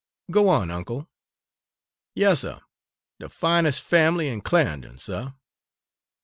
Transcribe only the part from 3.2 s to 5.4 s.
fines' fambly in Cla'endon, suh.